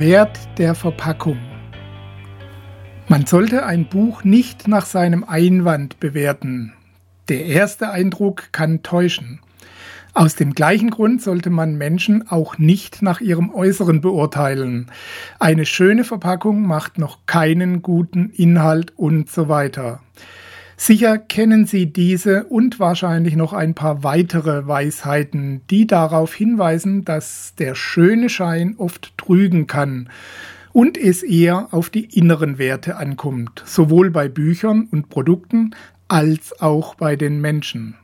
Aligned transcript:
Wert 0.00 0.38
der 0.58 0.74
Verpackung. 0.74 1.38
Man 3.06 3.26
sollte 3.26 3.64
ein 3.64 3.88
Buch 3.88 4.24
nicht 4.24 4.66
nach 4.66 4.86
seinem 4.86 5.22
Einwand 5.22 6.00
bewerten. 6.00 6.72
Der 7.28 7.44
erste 7.46 7.90
Eindruck 7.90 8.52
kann 8.52 8.82
täuschen. 8.82 9.40
Aus 10.12 10.34
dem 10.34 10.52
gleichen 10.52 10.90
Grund 10.90 11.22
sollte 11.22 11.50
man 11.50 11.76
Menschen 11.76 12.28
auch 12.28 12.58
nicht 12.58 13.02
nach 13.02 13.20
ihrem 13.20 13.54
Äußeren 13.54 14.00
beurteilen. 14.00 14.90
Eine 15.38 15.64
schöne 15.64 16.02
Verpackung 16.02 16.66
macht 16.66 16.98
noch 16.98 17.26
keinen 17.26 17.80
guten 17.82 18.30
Inhalt 18.30 18.92
und 18.96 19.30
so 19.30 19.48
weiter. 19.48 20.00
Sicher 20.76 21.18
kennen 21.18 21.66
Sie 21.66 21.92
diese 21.92 22.44
und 22.44 22.80
wahrscheinlich 22.80 23.36
noch 23.36 23.52
ein 23.52 23.74
paar 23.74 24.02
weitere 24.02 24.66
Weisheiten, 24.66 25.62
die 25.70 25.86
darauf 25.86 26.34
hinweisen, 26.34 27.04
dass 27.04 27.54
der 27.56 27.74
schöne 27.74 28.28
Schein 28.28 28.74
oft 28.76 29.16
trügen 29.16 29.66
kann 29.66 30.08
und 30.72 30.98
es 30.98 31.22
eher 31.22 31.68
auf 31.72 31.90
die 31.90 32.18
inneren 32.18 32.58
Werte 32.58 32.96
ankommt, 32.96 33.62
sowohl 33.64 34.10
bei 34.10 34.28
Büchern 34.28 34.88
und 34.90 35.08
Produkten 35.08 35.74
als 36.08 36.60
auch 36.60 36.96
bei 36.96 37.14
den 37.14 37.40
Menschen. 37.40 37.94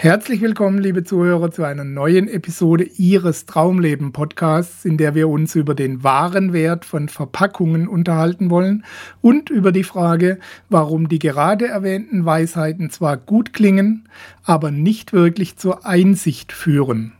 Herzlich 0.00 0.40
willkommen, 0.40 0.78
liebe 0.78 1.02
Zuhörer, 1.02 1.50
zu 1.50 1.64
einer 1.64 1.82
neuen 1.82 2.28
Episode 2.28 2.84
Ihres 2.84 3.46
Traumleben 3.46 4.12
Podcasts, 4.12 4.84
in 4.84 4.96
der 4.96 5.16
wir 5.16 5.28
uns 5.28 5.56
über 5.56 5.74
den 5.74 6.04
wahren 6.04 6.52
Wert 6.52 6.84
von 6.84 7.08
Verpackungen 7.08 7.88
unterhalten 7.88 8.48
wollen 8.48 8.84
und 9.22 9.50
über 9.50 9.72
die 9.72 9.82
Frage, 9.82 10.38
warum 10.68 11.08
die 11.08 11.18
gerade 11.18 11.66
erwähnten 11.66 12.24
Weisheiten 12.24 12.90
zwar 12.90 13.16
gut 13.16 13.52
klingen, 13.52 14.08
aber 14.44 14.70
nicht 14.70 15.12
wirklich 15.12 15.56
zur 15.56 15.84
Einsicht 15.84 16.52
führen. 16.52 17.12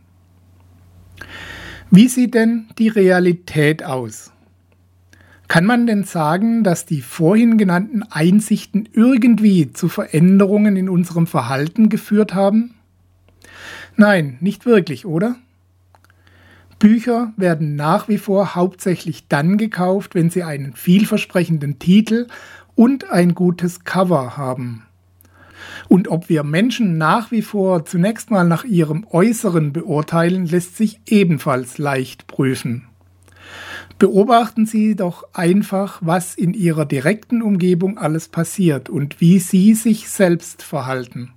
Wie 1.91 2.07
sieht 2.07 2.35
denn 2.35 2.69
die 2.79 2.87
Realität 2.87 3.83
aus? 3.83 4.31
Kann 5.49 5.65
man 5.65 5.87
denn 5.87 6.05
sagen, 6.05 6.63
dass 6.63 6.85
die 6.85 7.01
vorhin 7.01 7.57
genannten 7.57 8.03
Einsichten 8.03 8.87
irgendwie 8.93 9.73
zu 9.73 9.89
Veränderungen 9.89 10.77
in 10.77 10.91
unserem 10.91 11.27
Verhalten 11.27 11.89
geführt 11.89 12.35
haben? 12.35 12.75
Nein, 13.97 14.37
nicht 14.41 14.67
wirklich, 14.67 15.07
oder? 15.07 15.37
Bücher 16.79 17.33
werden 17.37 17.77
nach 17.77 18.09
wie 18.09 18.19
vor 18.19 18.55
hauptsächlich 18.55 19.27
dann 19.29 19.57
gekauft, 19.57 20.15
wenn 20.15 20.31
sie 20.31 20.45
einen 20.45 20.75
vielversprechenden 20.75 21.79
Titel 21.79 22.29
und 22.75 23.11
ein 23.11 23.35
gutes 23.35 23.85
Cover 23.85 24.37
haben. 24.37 24.85
Und 25.89 26.09
ob 26.09 26.29
wir 26.29 26.45
Menschen 26.45 26.99
nach 26.99 27.33
wie 27.33 27.43
vor 27.43 27.85
zunächst 27.85 28.31
mal 28.31 28.47
nach 28.47 28.65
ihrem 28.65 29.07
Äußeren 29.11 29.73
beurteilen, 29.73 30.47
lässt 30.47 30.77
sich 30.77 31.01
ebenfalls 31.07 31.79
leicht 31.79 32.27
prüfen. 32.27 32.85
Beobachten 33.99 34.65
Sie 34.65 34.95
doch 34.95 35.25
einfach, 35.33 35.99
was 36.03 36.37
in 36.37 36.55
Ihrer 36.55 36.87
direkten 36.87 37.43
Umgebung 37.43 37.99
alles 37.99 38.29
passiert 38.29 38.89
und 38.89 39.21
wie 39.21 39.41
Sie 39.41 39.75
sich 39.75 40.09
selbst 40.09 40.63
verhalten. 40.63 41.33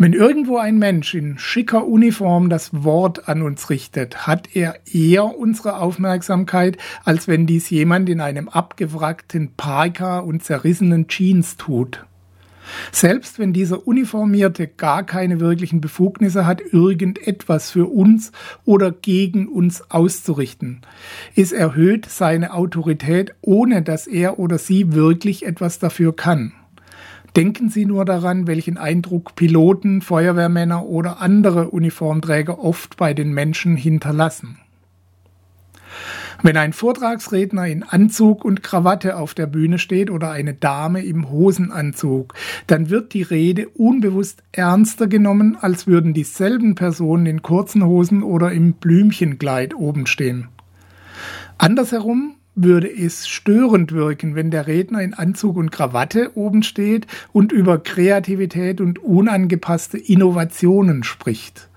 Wenn 0.00 0.12
irgendwo 0.12 0.58
ein 0.58 0.78
Mensch 0.78 1.14
in 1.14 1.36
schicker 1.38 1.84
Uniform 1.84 2.48
das 2.48 2.84
Wort 2.84 3.28
an 3.28 3.42
uns 3.42 3.68
richtet, 3.70 4.28
hat 4.28 4.54
er 4.54 4.76
eher 4.86 5.36
unsere 5.36 5.78
Aufmerksamkeit, 5.78 6.78
als 7.04 7.26
wenn 7.26 7.48
dies 7.48 7.68
jemand 7.70 8.08
in 8.08 8.20
einem 8.20 8.48
abgewrackten 8.48 9.54
Parka 9.56 10.20
und 10.20 10.44
zerrissenen 10.44 11.08
Jeans 11.08 11.56
tut. 11.56 12.06
Selbst 12.92 13.38
wenn 13.38 13.52
dieser 13.52 13.86
Uniformierte 13.86 14.66
gar 14.66 15.04
keine 15.04 15.40
wirklichen 15.40 15.80
Befugnisse 15.80 16.46
hat, 16.46 16.60
irgendetwas 16.60 17.70
für 17.70 17.86
uns 17.86 18.32
oder 18.64 18.90
gegen 18.90 19.48
uns 19.48 19.90
auszurichten. 19.90 20.82
Es 21.34 21.52
erhöht 21.52 22.06
seine 22.06 22.54
Autorität, 22.54 23.34
ohne 23.40 23.82
dass 23.82 24.06
er 24.06 24.38
oder 24.38 24.58
sie 24.58 24.92
wirklich 24.92 25.46
etwas 25.46 25.78
dafür 25.78 26.14
kann. 26.14 26.52
Denken 27.36 27.68
Sie 27.68 27.84
nur 27.84 28.04
daran, 28.04 28.46
welchen 28.46 28.78
Eindruck 28.78 29.36
Piloten, 29.36 30.00
Feuerwehrmänner 30.00 30.86
oder 30.86 31.20
andere 31.20 31.70
Uniformträger 31.70 32.58
oft 32.58 32.96
bei 32.96 33.14
den 33.14 33.32
Menschen 33.32 33.76
hinterlassen. 33.76 34.58
Wenn 36.40 36.56
ein 36.56 36.72
Vortragsredner 36.72 37.66
in 37.66 37.82
Anzug 37.82 38.44
und 38.44 38.62
Krawatte 38.62 39.16
auf 39.16 39.34
der 39.34 39.48
Bühne 39.48 39.78
steht 39.78 40.08
oder 40.08 40.30
eine 40.30 40.54
Dame 40.54 41.04
im 41.04 41.30
Hosenanzug, 41.30 42.32
dann 42.68 42.90
wird 42.90 43.12
die 43.12 43.22
Rede 43.22 43.68
unbewusst 43.70 44.44
ernster 44.52 45.08
genommen, 45.08 45.56
als 45.60 45.88
würden 45.88 46.14
dieselben 46.14 46.76
Personen 46.76 47.26
in 47.26 47.42
kurzen 47.42 47.84
Hosen 47.84 48.22
oder 48.22 48.52
im 48.52 48.74
Blümchenkleid 48.74 49.74
oben 49.74 50.06
stehen. 50.06 50.46
Andersherum 51.58 52.36
würde 52.54 52.88
es 52.88 53.26
störend 53.26 53.90
wirken, 53.90 54.36
wenn 54.36 54.52
der 54.52 54.68
Redner 54.68 55.02
in 55.02 55.14
Anzug 55.14 55.56
und 55.56 55.72
Krawatte 55.72 56.36
oben 56.36 56.62
steht 56.62 57.08
und 57.32 57.50
über 57.50 57.78
Kreativität 57.78 58.80
und 58.80 59.00
unangepasste 59.00 59.98
Innovationen 59.98 61.02
spricht. 61.02 61.68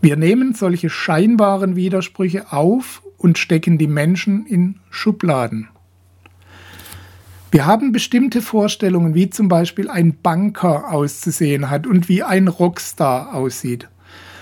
Wir 0.00 0.16
nehmen 0.16 0.52
solche 0.52 0.90
scheinbaren 0.90 1.76
Widersprüche 1.76 2.52
auf 2.52 3.02
und 3.24 3.38
stecken 3.38 3.78
die 3.78 3.86
Menschen 3.86 4.44
in 4.44 4.80
Schubladen. 4.90 5.68
Wir 7.50 7.64
haben 7.64 7.90
bestimmte 7.90 8.42
Vorstellungen, 8.42 9.14
wie 9.14 9.30
zum 9.30 9.48
Beispiel 9.48 9.88
ein 9.88 10.18
Banker 10.20 10.92
auszusehen 10.92 11.70
hat 11.70 11.86
und 11.86 12.10
wie 12.10 12.22
ein 12.22 12.48
Rockstar 12.48 13.34
aussieht. 13.34 13.88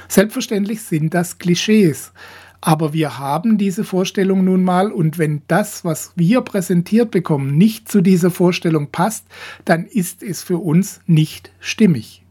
Selbstverständlich 0.09 0.82
sind 0.82 1.15
das 1.15 1.38
Klischees, 1.38 2.12
aber 2.60 2.93
wir 2.93 3.20
haben 3.20 3.56
diese 3.56 3.84
Vorstellung 3.84 4.43
nun 4.43 4.65
mal 4.65 4.91
und 4.91 5.16
wenn 5.16 5.43
das, 5.47 5.84
was 5.84 6.12
wir 6.16 6.41
präsentiert 6.41 7.12
bekommen, 7.12 7.56
nicht 7.56 7.88
zu 7.88 8.00
dieser 8.00 8.32
Vorstellung 8.32 8.91
passt, 8.91 9.26
dann 9.64 9.87
ist 9.87 10.25
es 10.25 10.43
für 10.43 10.59
uns 10.59 11.00
nicht 11.06 11.53
stimmig. 11.60 12.21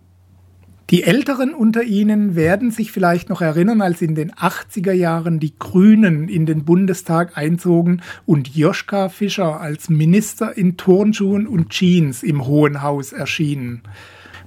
Die 0.91 1.03
Älteren 1.03 1.53
unter 1.53 1.83
Ihnen 1.83 2.35
werden 2.35 2.69
sich 2.69 2.91
vielleicht 2.91 3.29
noch 3.29 3.39
erinnern, 3.39 3.81
als 3.81 4.01
in 4.01 4.13
den 4.13 4.33
80er 4.33 4.91
Jahren 4.91 5.39
die 5.39 5.57
Grünen 5.57 6.27
in 6.27 6.45
den 6.45 6.65
Bundestag 6.65 7.37
einzogen 7.37 8.01
und 8.25 8.53
Joschka 8.53 9.07
Fischer 9.07 9.61
als 9.61 9.89
Minister 9.89 10.57
in 10.57 10.75
Turnschuhen 10.75 11.47
und 11.47 11.69
Jeans 11.69 12.23
im 12.23 12.45
Hohen 12.45 12.81
Haus 12.81 13.13
erschienen. 13.13 13.83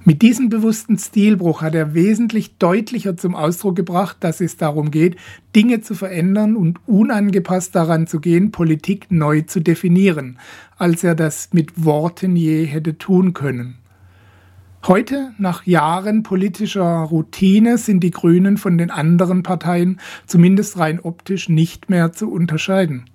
Mit 0.03 0.21
diesem 0.21 0.49
bewussten 0.49 0.99
Stilbruch 0.99 1.63
hat 1.63 1.73
er 1.73 1.95
wesentlich 1.95 2.59
deutlicher 2.59 3.17
zum 3.17 3.33
Ausdruck 3.33 3.75
gebracht, 3.75 4.17
dass 4.19 4.39
es 4.39 4.55
darum 4.55 4.91
geht, 4.91 5.15
Dinge 5.55 5.81
zu 5.81 5.95
verändern 5.95 6.55
und 6.55 6.77
unangepasst 6.85 7.73
daran 7.73 8.05
zu 8.05 8.19
gehen, 8.19 8.51
Politik 8.51 9.07
neu 9.09 9.41
zu 9.41 9.61
definieren, 9.61 10.37
als 10.77 11.03
er 11.03 11.15
das 11.15 11.49
mit 11.53 11.83
Worten 11.83 12.35
je 12.35 12.65
hätte 12.65 12.99
tun 12.99 13.33
können. 13.33 13.79
Heute, 14.87 15.33
nach 15.37 15.65
Jahren 15.65 16.23
politischer 16.23 16.83
Routine, 16.83 17.77
sind 17.77 18.01
die 18.01 18.11
Grünen 18.11 18.57
von 18.57 18.77
den 18.77 18.91
anderen 18.91 19.43
Parteien 19.43 19.99
zumindest 20.27 20.77
rein 20.77 20.99
optisch 20.99 21.49
nicht 21.49 21.89
mehr 21.89 22.11
zu 22.11 22.31
unterscheiden. 22.31 23.05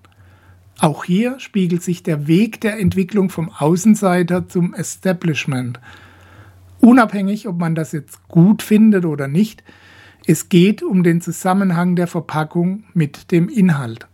Auch 0.81 1.05
hier 1.05 1.39
spiegelt 1.39 1.83
sich 1.83 2.03
der 2.03 2.27
Weg 2.27 2.61
der 2.61 2.79
Entwicklung 2.79 3.31
vom 3.31 3.51
Außenseiter 3.51 4.49
zum 4.49 4.75
Establishment– 4.75 5.81
Unabhängig, 6.81 7.47
ob 7.47 7.59
man 7.59 7.75
das 7.75 7.93
jetzt 7.93 8.27
gut 8.29 8.63
findet 8.63 9.05
oder 9.05 9.29
nicht, 9.29 9.63
es 10.27 10.49
geht 10.49 10.83
um 10.83 11.03
den 11.03 11.21
Zusammenhang 11.21 11.95
der 11.95 12.07
Verpackung 12.07 12.85
mit 12.95 13.31
dem 13.33 13.49
Inhalt. 13.49 14.07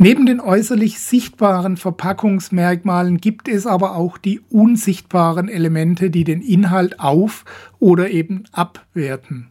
Neben 0.00 0.26
den 0.26 0.40
äußerlich 0.40 1.00
sichtbaren 1.00 1.76
Verpackungsmerkmalen 1.76 3.18
gibt 3.18 3.48
es 3.48 3.66
aber 3.66 3.96
auch 3.96 4.16
die 4.16 4.40
unsichtbaren 4.48 5.48
Elemente, 5.48 6.08
die 6.08 6.22
den 6.22 6.40
Inhalt 6.40 7.00
auf 7.00 7.44
oder 7.80 8.08
eben 8.08 8.44
abwerten. 8.52 9.48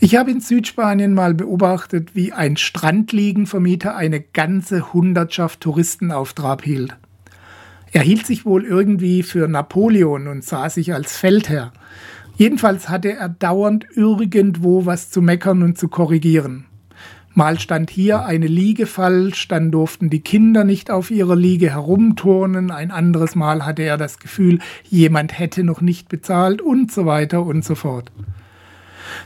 Ich 0.00 0.16
habe 0.16 0.32
in 0.32 0.40
Südspanien 0.40 1.14
mal 1.14 1.32
beobachtet, 1.32 2.16
wie 2.16 2.32
ein 2.32 2.56
Strandliegenvermieter 2.56 3.94
eine 3.94 4.20
ganze 4.20 4.92
Hundertschaft 4.92 5.60
Touristen 5.60 6.10
auf 6.10 6.32
Trab 6.32 6.64
hielt. 6.64 6.96
Er 7.92 8.02
hielt 8.02 8.26
sich 8.26 8.44
wohl 8.44 8.64
irgendwie 8.64 9.22
für 9.22 9.46
Napoleon 9.46 10.26
und 10.26 10.42
sah 10.42 10.68
sich 10.68 10.92
als 10.92 11.16
Feldherr. 11.16 11.72
Jedenfalls 12.34 12.88
hatte 12.88 13.12
er 13.12 13.28
dauernd 13.28 13.86
irgendwo 13.94 14.86
was 14.86 15.10
zu 15.10 15.22
meckern 15.22 15.62
und 15.62 15.78
zu 15.78 15.86
korrigieren. 15.86 16.66
Mal 17.34 17.58
stand 17.58 17.90
hier 17.90 18.24
eine 18.24 18.46
Liege 18.46 18.86
falsch, 18.86 19.48
dann 19.48 19.72
durften 19.72 20.08
die 20.08 20.20
Kinder 20.20 20.62
nicht 20.62 20.90
auf 20.92 21.10
ihrer 21.10 21.34
Liege 21.34 21.70
herumturnen, 21.70 22.70
ein 22.70 22.92
anderes 22.92 23.34
Mal 23.34 23.66
hatte 23.66 23.82
er 23.82 23.96
das 23.96 24.20
Gefühl, 24.20 24.60
jemand 24.88 25.36
hätte 25.36 25.64
noch 25.64 25.80
nicht 25.80 26.08
bezahlt 26.08 26.62
und 26.62 26.92
so 26.92 27.06
weiter 27.06 27.42
und 27.42 27.64
so 27.64 27.74
fort. 27.74 28.12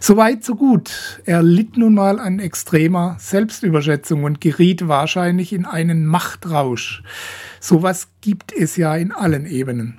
Soweit, 0.01 0.43
so 0.43 0.55
gut. 0.55 1.21
Er 1.27 1.43
litt 1.43 1.77
nun 1.77 1.95
mal 1.95 2.19
an 2.19 2.39
extremer 2.39 3.17
Selbstüberschätzung 3.19 4.25
und 4.25 4.41
geriet 4.41 4.89
wahrscheinlich 4.89 5.53
in 5.53 5.67
einen 5.67 6.07
Machtrausch. 6.07 7.03
Sowas 7.61 8.09
gibt 8.21 8.53
es 8.53 8.77
ja 8.77 8.95
in 8.97 9.13
allen 9.13 9.45
Ebenen. 9.45 9.99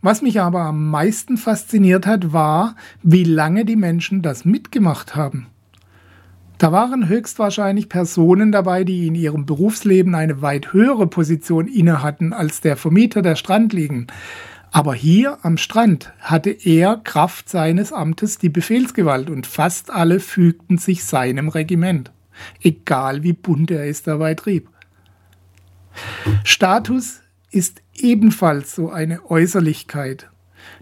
Was 0.00 0.22
mich 0.22 0.40
aber 0.40 0.62
am 0.62 0.90
meisten 0.90 1.36
fasziniert 1.36 2.06
hat, 2.06 2.32
war, 2.32 2.76
wie 3.02 3.24
lange 3.24 3.66
die 3.66 3.76
Menschen 3.76 4.22
das 4.22 4.46
mitgemacht 4.46 5.14
haben. 5.14 5.48
Da 6.60 6.72
waren 6.72 7.08
höchstwahrscheinlich 7.08 7.88
Personen 7.88 8.52
dabei, 8.52 8.84
die 8.84 9.06
in 9.06 9.14
ihrem 9.14 9.46
Berufsleben 9.46 10.14
eine 10.14 10.42
weit 10.42 10.74
höhere 10.74 11.06
Position 11.06 11.66
inne 11.66 12.02
hatten 12.02 12.34
als 12.34 12.60
der 12.60 12.76
Vermieter 12.76 13.22
der 13.22 13.34
Strandliegen. 13.34 14.08
Aber 14.70 14.92
hier 14.92 15.38
am 15.40 15.56
Strand 15.56 16.12
hatte 16.20 16.50
er 16.50 16.98
Kraft 17.02 17.48
seines 17.48 17.94
Amtes 17.94 18.36
die 18.36 18.50
Befehlsgewalt 18.50 19.30
und 19.30 19.46
fast 19.46 19.90
alle 19.90 20.20
fügten 20.20 20.76
sich 20.76 21.02
seinem 21.02 21.48
Regiment, 21.48 22.12
egal 22.60 23.22
wie 23.22 23.32
bunt 23.32 23.70
er 23.70 23.88
es 23.88 24.02
dabei 24.02 24.34
trieb. 24.34 24.68
Status 26.44 27.22
ist 27.50 27.80
ebenfalls 27.94 28.74
so 28.74 28.90
eine 28.90 29.30
Äußerlichkeit. 29.30 30.28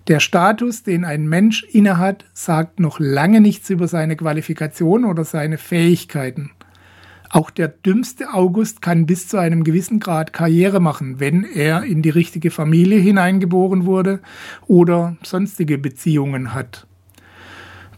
Der 0.09 0.21
Status, 0.21 0.83
den 0.83 1.05
ein 1.05 1.29
Mensch 1.29 1.65
innehat, 1.65 2.25
sagt 2.33 2.81
noch 2.81 2.99
lange 2.99 3.43
nichts 3.43 3.69
über 3.69 3.89
seine 3.89 4.17
Qualifikation 4.17 5.05
oder 5.05 5.23
seine 5.23 5.59
Fähigkeiten. 5.59 6.51
Auch 7.29 7.51
der 7.51 7.69
dümmste 7.69 8.33
August 8.33 8.81
kann 8.81 9.05
bis 9.05 9.29
zu 9.29 9.37
einem 9.37 9.65
gewissen 9.65 10.01
Grad 10.01 10.33
Karriere 10.33 10.81
machen, 10.81 11.21
wenn 11.21 11.45
er 11.45 11.85
in 11.85 12.01
die 12.01 12.09
richtige 12.09 12.51
Familie 12.51 12.99
hineingeboren 12.99 13.85
wurde 13.85 14.21
oder 14.67 15.19
sonstige 15.23 15.77
Beziehungen 15.77 16.55
hat. 16.55 16.88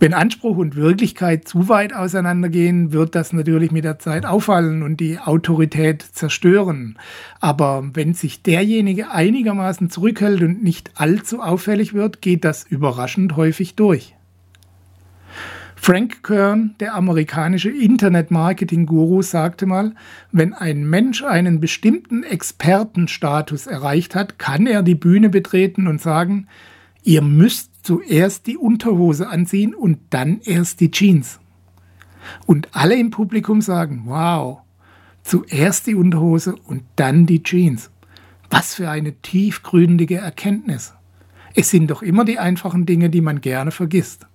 Wenn 0.03 0.15
Anspruch 0.15 0.57
und 0.57 0.77
Wirklichkeit 0.77 1.47
zu 1.47 1.69
weit 1.69 1.93
auseinandergehen, 1.93 2.91
wird 2.91 3.15
das 3.15 3.35
natürlich 3.35 3.71
mit 3.71 3.85
der 3.85 3.99
Zeit 3.99 4.25
auffallen 4.25 4.83
und 4.83 4.99
die 4.99 5.19
Autorität 5.19 6.01
zerstören. 6.01 6.99
Aber 7.39 7.85
wenn 7.93 8.15
sich 8.15 8.43
derjenige 8.43 9.11
einigermaßen 9.11 9.91
zurückhält 9.91 10.41
und 10.41 10.63
nicht 10.63 10.93
allzu 10.95 11.43
auffällig 11.43 11.93
wird, 11.93 12.23
geht 12.23 12.47
das 12.47 12.65
überraschend 12.65 13.37
häufig 13.37 13.75
durch. 13.75 14.17
Frank 15.77 16.23
Kern, 16.23 16.75
der 16.81 16.95
amerikanische 16.95 17.71
Internet-Marketing-Guru, 17.71 19.21
sagte 19.21 19.67
mal, 19.67 19.95
wenn 20.33 20.55
ein 20.55 20.89
Mensch 20.89 21.23
einen 21.23 21.61
bestimmten 21.61 22.23
Expertenstatus 22.23 23.67
erreicht 23.67 24.15
hat, 24.15 24.39
kann 24.39 24.67
er 24.67 24.83
die 24.83 24.95
Bühne 24.95 25.29
betreten 25.29 25.87
und 25.87 26.01
sagen, 26.01 26.47
ihr 27.03 27.21
müsst 27.21 27.70
zuerst 27.83 28.47
die 28.47 28.57
Unterhose 28.57 29.29
anziehen 29.29 29.75
und 29.75 29.99
dann 30.11 30.41
erst 30.43 30.81
die 30.81 30.91
Jeans. 30.91 31.41
Und 32.47 32.69
alle 32.73 32.97
im 32.97 33.11
Publikum 33.11 33.61
sagen, 33.61 34.03
wow, 34.07 34.61
zuerst 35.23 35.87
die 35.87 35.95
Unterhose 35.95 36.55
und 36.67 36.83
dann 36.97 37.27
die 37.27 37.43
Jeans. 37.43 37.91
Was 38.51 38.75
für 38.75 38.91
eine 38.91 39.13
tiefgründige 39.13 40.17
Erkenntnis. 40.19 40.95
Es 41.55 41.71
sind 41.71 41.91
doch 41.91 42.03
immer 42.03 42.25
die 42.25 42.39
einfachen 42.39 42.87
Dinge, 42.87 43.11
die 43.11 43.21
man 43.21 43.41
gerne 43.41 43.71
vergisst. 43.71 44.27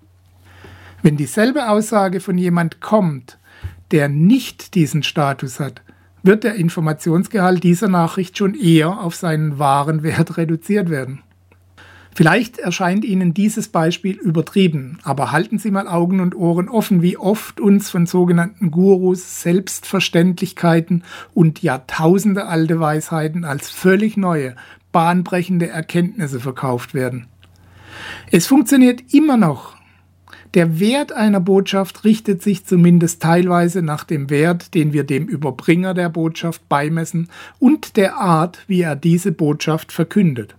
Wenn 1.02 1.18
dieselbe 1.18 1.70
Aussage 1.70 2.20
von 2.20 2.38
jemand 2.38 2.82
kommt, 2.82 3.38
der 3.92 4.10
nicht 4.10 4.74
diesen 4.74 5.04
Status 5.04 5.60
hat, 5.60 5.82
wird 6.24 6.44
der 6.44 6.56
Informationsgehalt 6.56 7.64
dieser 7.64 7.88
Nachricht 7.88 8.38
schon 8.38 8.56
eher 8.56 9.00
auf 9.02 9.16
seinen 9.16 9.60
wahren 9.60 10.02
Wert 10.02 10.38
reduziert 10.38 10.90
werden. 10.90 11.22
Vielleicht 12.18 12.60
erscheint 12.60 13.04
Ihnen 13.04 13.34
dieses 13.34 13.68
Beispiel 13.68 14.16
übertrieben, 14.16 15.00
aber 15.04 15.34
halten 15.34 15.60
Sie 15.60 15.70
mal 15.70 15.86
Augen 15.86 16.22
und 16.22 16.34
Ohren 16.34 16.70
offen, 16.70 17.02
wie 17.02 17.18
oft 17.18 17.60
uns 17.60 17.90
von 17.90 18.06
sogenannten 18.06 18.72
Gurus 18.72 19.42
Selbstverständlichkeiten 19.42 21.04
und 21.34 21.62
Jahrtausende 21.62 22.46
alte 22.46 22.80
Weisheiten 22.80 23.44
als 23.44 23.70
völlig 23.70 24.16
neue, 24.16 24.56
bahnbrechende 24.94 25.68
Erkenntnisse 25.68 26.40
verkauft 26.40 26.94
werden. 26.94 27.28
Es 28.32 28.48
funktioniert 28.48 29.14
immer 29.14 29.36
noch. 29.36 29.76
Der 30.54 30.80
Wert 30.80 31.12
einer 31.12 31.42
Botschaft 31.42 32.06
richtet 32.06 32.42
sich 32.42 32.66
zumindest 32.66 33.22
teilweise 33.22 33.82
nach 33.82 34.06
dem 34.06 34.30
Wert, 34.30 34.74
den 34.74 34.94
wir 34.94 35.04
dem 35.04 35.28
Überbringer 35.28 35.94
der 35.94 36.08
Botschaft 36.08 36.70
beimessen 36.70 37.28
und 37.60 37.98
der 37.98 38.16
Art, 38.16 38.60
wie 38.68 38.84
er 38.84 38.96
diese 38.96 39.34
Botschaft 39.34 39.92
verkündet. 39.92 40.56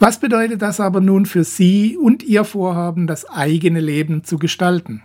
Was 0.00 0.18
bedeutet 0.18 0.62
das 0.62 0.80
aber 0.80 1.02
nun 1.02 1.26
für 1.26 1.44
Sie 1.44 1.98
und 1.98 2.22
Ihr 2.22 2.44
Vorhaben, 2.44 3.06
das 3.06 3.28
eigene 3.28 3.80
Leben 3.80 4.24
zu 4.24 4.38
gestalten? 4.38 5.02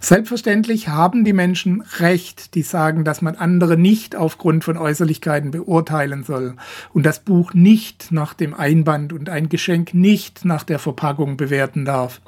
Selbstverständlich 0.00 0.88
haben 0.88 1.22
die 1.22 1.34
Menschen 1.34 1.82
Recht, 1.98 2.54
die 2.54 2.62
sagen, 2.62 3.04
dass 3.04 3.20
man 3.20 3.34
andere 3.34 3.76
nicht 3.76 4.16
aufgrund 4.16 4.64
von 4.64 4.78
Äußerlichkeiten 4.78 5.50
beurteilen 5.50 6.24
soll 6.24 6.56
und 6.94 7.04
das 7.04 7.20
Buch 7.20 7.52
nicht 7.52 8.10
nach 8.10 8.32
dem 8.32 8.54
Einband 8.54 9.12
und 9.12 9.28
ein 9.28 9.50
Geschenk 9.50 9.92
nicht 9.92 10.46
nach 10.46 10.64
der 10.64 10.78
Verpackung 10.78 11.36
bewerten 11.36 11.84
darf. 11.84 12.22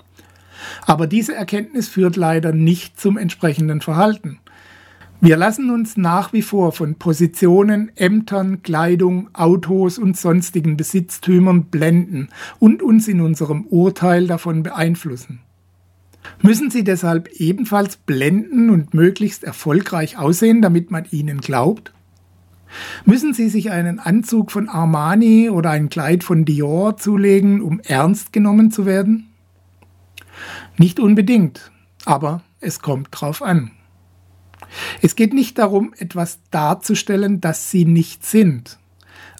Aber 0.84 1.06
diese 1.06 1.34
Erkenntnis 1.34 1.88
führt 1.88 2.16
leider 2.16 2.52
nicht 2.52 3.00
zum 3.00 3.16
entsprechenden 3.16 3.80
Verhalten. 3.80 4.40
Wir 5.20 5.36
lassen 5.36 5.70
uns 5.70 5.96
nach 5.96 6.32
wie 6.32 6.42
vor 6.42 6.70
von 6.70 6.94
Positionen, 6.94 7.90
Ämtern, 7.96 8.62
Kleidung, 8.62 9.30
Autos 9.32 9.98
und 9.98 10.16
sonstigen 10.16 10.76
Besitztümern 10.76 11.64
blenden 11.64 12.28
und 12.60 12.84
uns 12.84 13.08
in 13.08 13.20
unserem 13.20 13.66
Urteil 13.66 14.28
davon 14.28 14.62
beeinflussen. 14.62 15.40
Müssen 16.40 16.70
sie 16.70 16.84
deshalb 16.84 17.28
ebenfalls 17.32 17.96
blenden 17.96 18.70
und 18.70 18.94
möglichst 18.94 19.42
erfolgreich 19.42 20.18
aussehen, 20.18 20.62
damit 20.62 20.92
man 20.92 21.04
ihnen 21.10 21.40
glaubt? 21.40 21.92
Müssen 23.04 23.34
sie 23.34 23.48
sich 23.48 23.72
einen 23.72 23.98
Anzug 23.98 24.52
von 24.52 24.68
Armani 24.68 25.50
oder 25.50 25.70
ein 25.70 25.88
Kleid 25.88 26.22
von 26.22 26.44
Dior 26.44 26.96
zulegen, 26.96 27.60
um 27.60 27.80
ernst 27.80 28.32
genommen 28.32 28.70
zu 28.70 28.86
werden? 28.86 29.30
Nicht 30.76 31.00
unbedingt, 31.00 31.72
aber 32.04 32.42
es 32.60 32.80
kommt 32.80 33.08
drauf 33.10 33.42
an. 33.42 33.72
Es 35.02 35.16
geht 35.16 35.34
nicht 35.34 35.58
darum, 35.58 35.94
etwas 35.98 36.40
darzustellen, 36.50 37.40
das 37.40 37.70
sie 37.70 37.84
nicht 37.84 38.24
sind. 38.24 38.78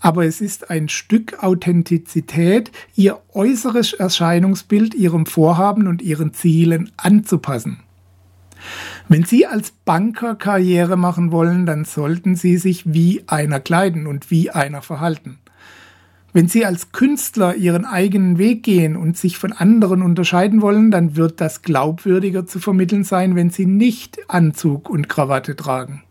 Aber 0.01 0.25
es 0.25 0.41
ist 0.41 0.71
ein 0.71 0.89
Stück 0.89 1.43
Authentizität, 1.43 2.71
ihr 2.95 3.21
äußeres 3.33 3.95
Erscheinungsbild 3.95 4.95
ihrem 4.95 5.27
Vorhaben 5.27 5.89
und 5.89 6.03
ihren 6.03 6.33
Zielen 6.35 6.93
anzupassen. 6.97 7.81
Wenn 9.09 9.25
Sie 9.25 9.47
als 9.47 9.71
Banker 9.71 10.35
Karriere 10.35 10.97
machen 10.97 11.31
wollen, 11.33 11.65
dann 11.65 11.85
sollten 11.85 12.37
Sie 12.37 12.59
sich 12.59 12.93
wie 12.93 13.23
einer 13.27 13.61
kleiden 13.61 14.07
und 14.07 14.31
wie 14.31 14.51
einer 14.51 14.83
verhalten. 14.83 15.39
Wenn 16.39 16.47
Sie 16.47 16.65
als 16.65 16.93
Künstler 16.93 17.57
Ihren 17.57 17.85
eigenen 17.85 18.39
Weg 18.39 18.63
gehen 18.63 18.95
und 18.95 19.17
sich 19.17 19.39
von 19.39 19.51
anderen 19.51 20.03
unterscheiden 20.03 20.63
wollen, 20.63 20.93
dann 20.93 21.17
wird 21.17 21.41
das 21.41 21.63
glaubwürdiger 21.63 22.47
zu 22.47 22.61
vermitteln 22.61 23.03
sein, 23.03 23.35
wenn 23.35 23.51
Sie 23.51 23.67
nicht 23.67 24.21
Anzug 24.29 24.89
und 24.89 25.09
Krawatte 25.09 25.57
tragen. 25.57 26.05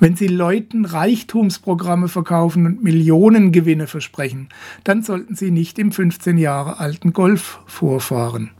Wenn 0.00 0.16
Sie 0.16 0.26
Leuten 0.26 0.84
Reichtumsprogramme 0.84 2.08
verkaufen 2.08 2.66
und 2.66 2.84
Millionengewinne 2.84 3.86
versprechen, 3.86 4.50
dann 4.84 5.02
sollten 5.02 5.34
Sie 5.34 5.50
nicht 5.50 5.78
im 5.78 5.92
15 5.92 6.36
Jahre 6.36 6.78
alten 6.78 7.14
Golf 7.14 7.60
vorfahren. 7.64 8.50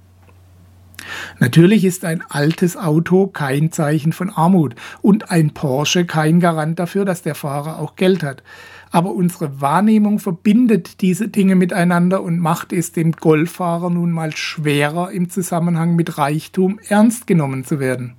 Natürlich 1.38 1.84
ist 1.84 2.04
ein 2.04 2.22
altes 2.28 2.76
Auto 2.76 3.26
kein 3.28 3.72
Zeichen 3.72 4.12
von 4.12 4.30
Armut 4.30 4.74
und 5.00 5.30
ein 5.30 5.50
Porsche 5.52 6.04
kein 6.04 6.40
Garant 6.40 6.78
dafür, 6.78 7.04
dass 7.04 7.22
der 7.22 7.34
Fahrer 7.34 7.78
auch 7.78 7.96
Geld 7.96 8.22
hat 8.22 8.42
aber 8.90 9.12
unsere 9.12 9.60
Wahrnehmung 9.60 10.18
verbindet 10.18 11.00
diese 11.00 11.28
Dinge 11.28 11.54
miteinander 11.54 12.22
und 12.22 12.38
macht 12.38 12.72
es 12.72 12.92
dem 12.92 13.12
Golffahrer 13.12 13.90
nun 13.90 14.10
mal 14.12 14.34
schwerer, 14.36 15.10
im 15.10 15.30
Zusammenhang 15.30 15.96
mit 15.96 16.18
Reichtum 16.18 16.78
ernst 16.88 17.26
genommen 17.26 17.64
zu 17.64 17.80
werden. 17.80 18.14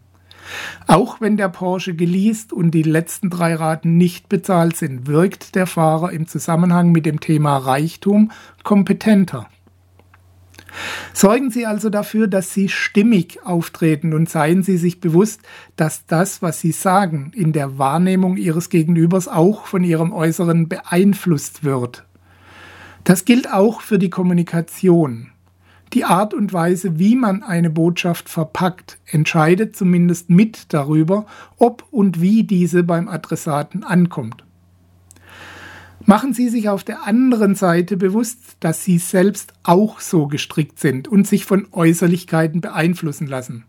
Auch 0.87 1.21
wenn 1.21 1.37
der 1.37 1.49
Porsche 1.49 1.93
geleast 1.93 2.53
und 2.53 2.71
die 2.71 2.83
letzten 2.83 3.29
drei 3.29 3.53
Raten 3.53 3.97
nicht 3.97 4.29
bezahlt 4.29 4.75
sind, 4.75 5.05
wirkt 5.05 5.53
der 5.53 5.67
Fahrer 5.67 6.11
im 6.11 6.27
Zusammenhang 6.27 6.91
mit 6.91 7.05
dem 7.05 7.19
Thema 7.19 7.57
Reichtum 7.57 8.31
kompetenter. 8.63 9.47
Sorgen 11.13 11.51
Sie 11.51 11.65
also 11.65 11.89
dafür, 11.89 12.27
dass 12.27 12.53
Sie 12.53 12.69
stimmig 12.69 13.39
auftreten 13.43 14.13
und 14.13 14.29
seien 14.29 14.63
Sie 14.63 14.77
sich 14.77 14.99
bewusst, 14.99 15.41
dass 15.75 16.05
das, 16.05 16.41
was 16.41 16.59
Sie 16.59 16.71
sagen, 16.71 17.31
in 17.35 17.53
der 17.53 17.77
Wahrnehmung 17.77 18.37
Ihres 18.37 18.69
Gegenübers 18.69 19.27
auch 19.27 19.65
von 19.65 19.83
Ihrem 19.83 20.13
Äußeren 20.13 20.69
beeinflusst 20.69 21.63
wird. 21.63 22.05
Das 23.03 23.25
gilt 23.25 23.51
auch 23.51 23.81
für 23.81 23.99
die 23.99 24.09
Kommunikation. 24.09 25.31
Die 25.93 26.05
Art 26.05 26.35
und 26.35 26.53
Weise, 26.53 26.99
wie 26.99 27.15
man 27.15 27.41
eine 27.41 27.71
Botschaft 27.71 28.29
verpackt, 28.29 28.99
entscheidet 29.07 29.75
zumindest 29.75 30.29
mit 30.29 30.71
darüber, 30.71 31.25
ob 31.57 31.85
und 31.89 32.21
wie 32.21 32.43
diese 32.43 32.83
beim 32.83 33.07
Adressaten 33.07 33.83
ankommt. 33.83 34.43
Machen 36.05 36.33
Sie 36.33 36.49
sich 36.49 36.69
auf 36.69 36.83
der 36.83 37.05
anderen 37.05 37.55
Seite 37.55 37.97
bewusst, 37.97 38.39
dass 38.59 38.83
Sie 38.83 38.97
selbst 38.97 39.53
auch 39.63 39.99
so 39.99 40.27
gestrickt 40.27 40.79
sind 40.79 41.07
und 41.07 41.27
sich 41.27 41.45
von 41.45 41.67
Äußerlichkeiten 41.71 42.61
beeinflussen 42.61 43.27
lassen. 43.27 43.65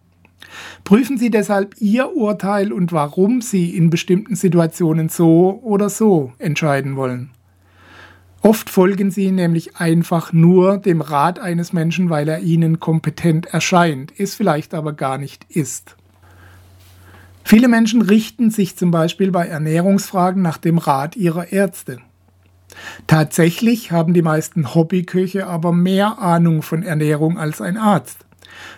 Prüfen 0.84 1.18
Sie 1.18 1.30
deshalb 1.30 1.76
Ihr 1.80 2.14
Urteil 2.14 2.72
und 2.72 2.92
warum 2.92 3.40
Sie 3.40 3.76
in 3.76 3.90
bestimmten 3.90 4.36
Situationen 4.36 5.08
so 5.08 5.60
oder 5.62 5.88
so 5.88 6.32
entscheiden 6.38 6.96
wollen. 6.96 7.30
Oft 8.42 8.70
folgen 8.70 9.10
Sie 9.10 9.30
nämlich 9.32 9.76
einfach 9.76 10.32
nur 10.32 10.78
dem 10.78 11.02
Rat 11.02 11.38
eines 11.38 11.72
Menschen, 11.74 12.08
weil 12.08 12.28
er 12.28 12.40
Ihnen 12.40 12.80
kompetent 12.80 13.46
erscheint, 13.46 14.14
es 14.18 14.34
vielleicht 14.34 14.72
aber 14.72 14.94
gar 14.94 15.18
nicht 15.18 15.44
ist. 15.50 15.96
Viele 17.44 17.68
Menschen 17.68 18.00
richten 18.00 18.50
sich 18.50 18.76
zum 18.76 18.90
Beispiel 18.90 19.30
bei 19.30 19.46
Ernährungsfragen 19.46 20.40
nach 20.40 20.56
dem 20.56 20.78
Rat 20.78 21.16
ihrer 21.16 21.52
Ärzte. 21.52 21.98
Tatsächlich 23.06 23.92
haben 23.92 24.14
die 24.14 24.22
meisten 24.22 24.74
Hobbyköche 24.74 25.46
aber 25.46 25.72
mehr 25.72 26.18
Ahnung 26.18 26.62
von 26.62 26.82
Ernährung 26.82 27.38
als 27.38 27.60
ein 27.60 27.76
Arzt. 27.76 28.26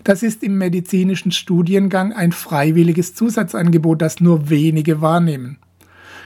Das 0.05 0.23
ist 0.23 0.43
im 0.43 0.59
medizinischen 0.59 1.33
Studiengang 1.33 2.13
ein 2.13 2.33
freiwilliges 2.33 3.15
Zusatzangebot, 3.15 4.03
das 4.03 4.21
nur 4.21 4.51
wenige 4.51 5.01
wahrnehmen. 5.01 5.59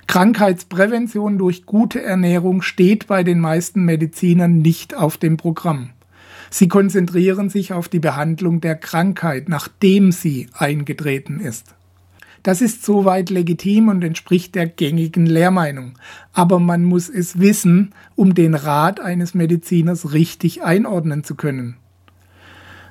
Krankheitsprävention 0.06 1.36
durch 1.36 1.66
gute 1.66 2.02
Ernährung 2.02 2.62
steht 2.62 3.06
bei 3.06 3.24
den 3.24 3.40
meisten 3.40 3.84
Medizinern 3.84 4.58
nicht 4.58 4.94
auf 4.94 5.16
dem 5.16 5.36
Programm. 5.36 5.90
Sie 6.48 6.68
konzentrieren 6.68 7.50
sich 7.50 7.72
auf 7.72 7.88
die 7.88 7.98
Behandlung 7.98 8.60
der 8.60 8.76
Krankheit, 8.76 9.48
nachdem 9.48 10.12
sie 10.12 10.48
eingetreten 10.54 11.40
ist. 11.40 11.74
Das 12.46 12.60
ist 12.60 12.84
soweit 12.84 13.28
legitim 13.28 13.88
und 13.88 14.04
entspricht 14.04 14.54
der 14.54 14.68
gängigen 14.68 15.26
Lehrmeinung. 15.26 15.94
Aber 16.32 16.60
man 16.60 16.84
muss 16.84 17.08
es 17.08 17.40
wissen, 17.40 17.92
um 18.14 18.36
den 18.36 18.54
Rat 18.54 19.00
eines 19.00 19.34
Mediziners 19.34 20.12
richtig 20.12 20.62
einordnen 20.62 21.24
zu 21.24 21.34
können. 21.34 21.74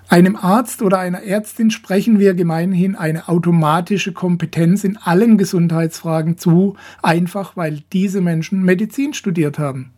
Einem 0.09 0.35
Arzt 0.35 0.81
oder 0.81 0.99
einer 0.99 1.23
Ärztin 1.23 1.71
sprechen 1.71 2.19
wir 2.19 2.33
gemeinhin 2.33 2.97
eine 2.97 3.29
automatische 3.29 4.11
Kompetenz 4.11 4.83
in 4.83 4.97
allen 4.97 5.37
Gesundheitsfragen 5.37 6.37
zu, 6.37 6.75
einfach 7.01 7.55
weil 7.55 7.81
diese 7.93 8.19
Menschen 8.19 8.61
Medizin 8.61 9.13
studiert 9.13 9.57
haben. 9.57 9.93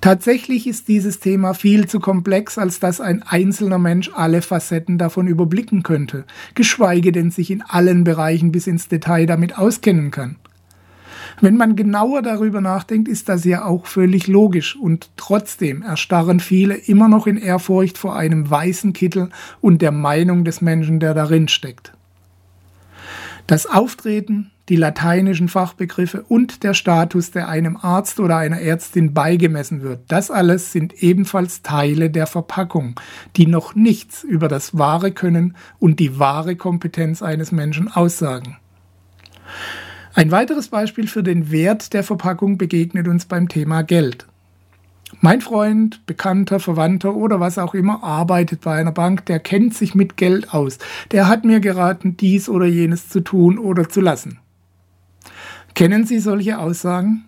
Tatsächlich 0.00 0.66
ist 0.66 0.88
dieses 0.88 1.20
Thema 1.20 1.54
viel 1.54 1.86
zu 1.86 2.00
komplex, 2.00 2.58
als 2.58 2.80
dass 2.80 3.00
ein 3.00 3.22
einzelner 3.22 3.78
Mensch 3.78 4.10
alle 4.14 4.42
Facetten 4.42 4.98
davon 4.98 5.26
überblicken 5.26 5.82
könnte, 5.82 6.24
geschweige 6.54 7.12
denn 7.12 7.30
sich 7.30 7.50
in 7.50 7.62
allen 7.62 8.04
Bereichen 8.04 8.52
bis 8.52 8.66
ins 8.66 8.88
Detail 8.88 9.26
damit 9.26 9.56
auskennen 9.56 10.10
kann. 10.10 10.36
Wenn 11.40 11.56
man 11.56 11.74
genauer 11.74 12.22
darüber 12.22 12.60
nachdenkt, 12.60 13.08
ist 13.08 13.28
das 13.28 13.44
ja 13.44 13.64
auch 13.64 13.86
völlig 13.86 14.26
logisch 14.26 14.76
und 14.76 15.10
trotzdem 15.16 15.82
erstarren 15.82 16.38
viele 16.38 16.74
immer 16.74 17.08
noch 17.08 17.26
in 17.26 17.36
Ehrfurcht 17.36 17.98
vor 17.98 18.16
einem 18.16 18.48
weißen 18.48 18.92
Kittel 18.92 19.30
und 19.60 19.82
der 19.82 19.92
Meinung 19.92 20.44
des 20.44 20.60
Menschen, 20.60 21.00
der 21.00 21.14
darin 21.14 21.48
steckt. 21.48 21.92
Das 23.46 23.66
Auftreten, 23.66 24.50
die 24.68 24.76
lateinischen 24.76 25.48
Fachbegriffe 25.48 26.22
und 26.22 26.62
der 26.62 26.74
Status, 26.74 27.30
der 27.30 27.48
einem 27.48 27.76
Arzt 27.76 28.18
oder 28.20 28.38
einer 28.38 28.60
Ärztin 28.60 29.12
beigemessen 29.12 29.82
wird, 29.82 30.00
das 30.08 30.30
alles 30.30 30.72
sind 30.72 31.02
ebenfalls 31.02 31.62
Teile 31.62 32.10
der 32.10 32.26
Verpackung, 32.26 32.98
die 33.36 33.46
noch 33.46 33.74
nichts 33.74 34.24
über 34.24 34.48
das 34.48 34.78
wahre 34.78 35.12
Können 35.12 35.56
und 35.78 36.00
die 36.00 36.18
wahre 36.18 36.56
Kompetenz 36.56 37.22
eines 37.22 37.52
Menschen 37.52 37.88
aussagen. 37.88 38.56
Ein 40.14 40.30
weiteres 40.30 40.68
Beispiel 40.68 41.08
für 41.08 41.22
den 41.22 41.50
Wert 41.50 41.92
der 41.92 42.04
Verpackung 42.04 42.56
begegnet 42.56 43.08
uns 43.08 43.26
beim 43.26 43.48
Thema 43.48 43.82
Geld. 43.82 44.26
Mein 45.20 45.40
Freund, 45.40 46.06
Bekannter, 46.06 46.60
Verwandter 46.60 47.14
oder 47.14 47.38
was 47.40 47.58
auch 47.58 47.74
immer 47.74 48.02
arbeitet 48.02 48.62
bei 48.62 48.74
einer 48.76 48.92
Bank, 48.92 49.26
der 49.26 49.38
kennt 49.38 49.74
sich 49.74 49.94
mit 49.94 50.16
Geld 50.16 50.52
aus. 50.52 50.78
Der 51.12 51.28
hat 51.28 51.44
mir 51.44 51.60
geraten, 51.60 52.16
dies 52.16 52.48
oder 52.48 52.66
jenes 52.66 53.08
zu 53.08 53.20
tun 53.20 53.58
oder 53.58 53.88
zu 53.88 54.00
lassen. 54.00 54.38
Kennen 55.74 56.06
Sie 56.06 56.20
solche 56.20 56.58
Aussagen? 56.58 57.24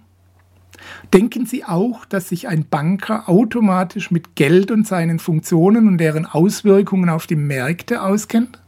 Denken 1.13 1.47
Sie 1.47 1.65
auch, 1.65 2.05
dass 2.05 2.29
sich 2.29 2.49
ein 2.49 2.67
Banker 2.69 3.29
automatisch 3.29 4.11
mit 4.11 4.37
Geld 4.37 4.71
und 4.71 4.87
seinen 4.87 5.19
Funktionen 5.19 5.89
und 5.89 5.99
deren 5.99 6.27
Auswirkungen 6.27 7.09
auf 7.09 7.27
die 7.27 7.37
Märkte 7.37 8.03
auskennt? 8.03 8.61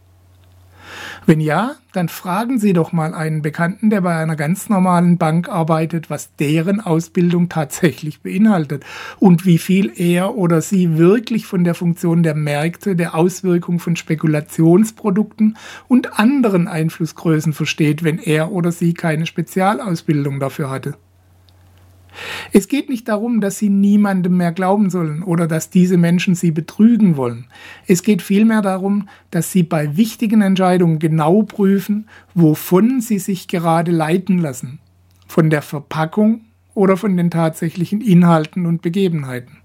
Wenn 1.26 1.40
ja, 1.40 1.76
dann 1.92 2.08
fragen 2.08 2.58
Sie 2.58 2.72
doch 2.72 2.92
mal 2.92 3.14
einen 3.14 3.42
Bekannten, 3.42 3.90
der 3.90 4.02
bei 4.02 4.16
einer 4.16 4.36
ganz 4.36 4.68
normalen 4.68 5.18
Bank 5.18 5.48
arbeitet, 5.48 6.10
was 6.10 6.34
deren 6.36 6.80
Ausbildung 6.80 7.48
tatsächlich 7.48 8.20
beinhaltet 8.20 8.84
und 9.18 9.46
wie 9.46 9.58
viel 9.58 9.92
er 9.96 10.36
oder 10.36 10.60
sie 10.60 10.98
wirklich 10.98 11.46
von 11.46 11.64
der 11.64 11.74
Funktion 11.74 12.22
der 12.22 12.34
Märkte, 12.34 12.94
der 12.94 13.14
Auswirkung 13.14 13.78
von 13.78 13.96
Spekulationsprodukten 13.96 15.56
und 15.88 16.18
anderen 16.18 16.68
Einflussgrößen 16.68 17.52
versteht, 17.52 18.04
wenn 18.04 18.18
er 18.18 18.52
oder 18.52 18.70
sie 18.70 18.94
keine 18.94 19.26
Spezialausbildung 19.26 20.40
dafür 20.40 20.70
hatte. 20.70 20.94
Es 22.52 22.68
geht 22.68 22.88
nicht 22.88 23.08
darum, 23.08 23.40
dass 23.40 23.58
sie 23.58 23.68
niemandem 23.68 24.36
mehr 24.36 24.52
glauben 24.52 24.90
sollen 24.90 25.22
oder 25.22 25.46
dass 25.46 25.70
diese 25.70 25.96
Menschen 25.96 26.34
sie 26.34 26.50
betrügen 26.50 27.16
wollen. 27.16 27.46
Es 27.86 28.02
geht 28.02 28.22
vielmehr 28.22 28.62
darum, 28.62 29.08
dass 29.30 29.52
sie 29.52 29.62
bei 29.62 29.96
wichtigen 29.96 30.42
Entscheidungen 30.42 30.98
genau 30.98 31.42
prüfen, 31.42 32.08
wovon 32.34 33.00
sie 33.00 33.18
sich 33.18 33.48
gerade 33.48 33.90
leiten 33.90 34.38
lassen. 34.38 34.80
Von 35.26 35.50
der 35.50 35.62
Verpackung 35.62 36.42
oder 36.74 36.96
von 36.96 37.16
den 37.16 37.30
tatsächlichen 37.30 38.00
Inhalten 38.00 38.66
und 38.66 38.82
Begebenheiten. 38.82 39.58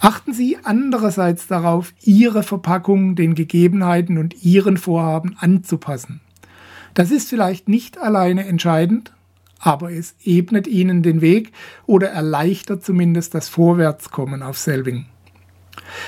Achten 0.00 0.32
Sie 0.32 0.56
andererseits 0.62 1.48
darauf, 1.48 1.92
Ihre 2.02 2.44
Verpackung 2.44 3.16
den 3.16 3.34
Gegebenheiten 3.34 4.18
und 4.18 4.44
Ihren 4.44 4.76
Vorhaben 4.76 5.36
anzupassen. 5.38 6.20
Das 6.94 7.10
ist 7.10 7.28
vielleicht 7.28 7.68
nicht 7.68 7.98
alleine 7.98 8.46
entscheidend, 8.46 9.12
aber 9.58 9.92
es 9.92 10.14
ebnet 10.24 10.66
ihnen 10.66 11.02
den 11.02 11.20
Weg 11.20 11.52
oder 11.86 12.08
erleichtert 12.08 12.84
zumindest 12.84 13.34
das 13.34 13.48
Vorwärtskommen 13.48 14.42
auf 14.42 14.58
Selving. 14.58 15.06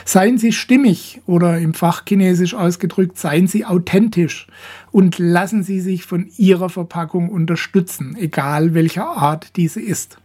Seien 0.05 0.39
Sie 0.39 0.53
stimmig 0.53 1.21
oder 1.27 1.59
im 1.59 1.75
Fachchinesisch 1.75 2.55
ausgedrückt, 2.55 3.19
seien 3.19 3.47
Sie 3.47 3.65
authentisch 3.65 4.47
und 4.91 5.19
lassen 5.19 5.63
Sie 5.63 5.81
sich 5.81 6.05
von 6.05 6.29
Ihrer 6.37 6.69
Verpackung 6.69 7.29
unterstützen, 7.29 8.17
egal 8.19 8.75
welcher 8.75 9.07
Art 9.07 9.57
diese 9.57 9.81
ist. 9.81 10.19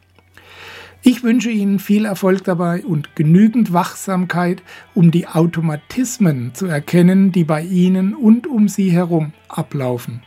Ich 1.07 1.21
wünsche 1.21 1.51
Ihnen 1.51 1.77
viel 1.77 2.05
Erfolg 2.05 2.43
dabei 2.45 2.83
und 2.83 3.15
genügend 3.15 3.71
Wachsamkeit, 3.71 4.63
um 4.95 5.11
die 5.11 5.27
Automatismen 5.27 6.55
zu 6.55 6.65
erkennen, 6.65 7.31
die 7.31 7.43
bei 7.43 7.61
Ihnen 7.61 8.15
und 8.15 8.47
um 8.47 8.67
Sie 8.67 8.91
herum 8.91 9.31
ablaufen. 9.47 10.23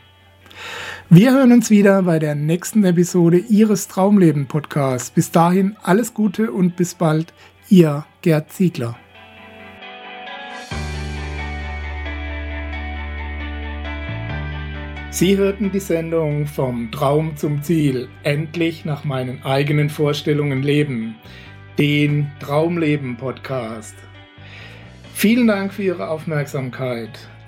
Wir 1.09 1.33
hören 1.33 1.51
uns 1.51 1.69
wieder 1.69 2.03
bei 2.03 2.19
der 2.19 2.35
nächsten 2.35 2.83
Episode 2.83 3.37
Ihres 3.37 3.87
Traumleben 3.87 4.47
Podcasts. 4.47 5.09
Bis 5.09 5.31
dahin 5.31 5.75
alles 5.81 6.13
Gute 6.13 6.51
und 6.51 6.75
bis 6.75 6.93
bald, 6.93 7.33
Ihr 7.69 8.05
Gerd 8.21 8.51
Ziegler. 8.51 8.97
Sie 15.11 15.35
hörten 15.37 15.71
die 15.71 15.79
Sendung 15.79 16.45
Vom 16.45 16.91
Traum 16.91 17.35
zum 17.35 17.63
Ziel, 17.63 18.07
endlich 18.23 18.85
nach 18.85 19.03
meinen 19.03 19.43
eigenen 19.43 19.89
Vorstellungen 19.89 20.61
leben, 20.61 21.15
den 21.79 22.31
Traumleben 22.39 23.17
Podcast. 23.17 23.95
Vielen 25.15 25.47
Dank 25.47 25.73
für 25.73 25.83
Ihre 25.83 26.07
Aufmerksamkeit. 26.09 27.09